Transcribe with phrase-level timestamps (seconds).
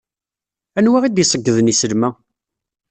[0.77, 2.09] Anwa i d-iseyyden islem-a?